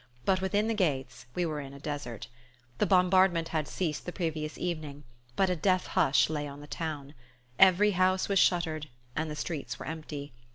But 0.25 0.41
within 0.41 0.67
the 0.67 0.73
gates 0.73 1.27
we 1.35 1.45
were 1.45 1.59
in 1.61 1.75
a 1.75 1.79
desert. 1.79 2.27
The 2.79 2.87
bombardment 2.87 3.49
had 3.49 3.67
ceased 3.67 4.03
the 4.07 4.11
previous 4.11 4.57
evening, 4.57 5.03
but 5.35 5.51
a 5.51 5.55
death 5.55 5.85
hush 5.85 6.27
lay 6.27 6.47
on 6.47 6.59
the 6.59 6.65
town, 6.65 7.13
Every 7.59 7.91
house 7.91 8.27
was 8.27 8.39
shuttered 8.39 8.89
and 9.15 9.29
the 9.29 9.35
streets 9.35 9.77
were 9.77 9.85
empty. 9.85 10.33